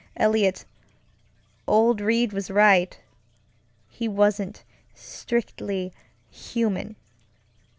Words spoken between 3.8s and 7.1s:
He wasn't strictly human.